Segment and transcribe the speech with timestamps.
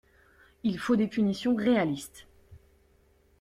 [0.63, 2.25] Il faut des punitions réalistes.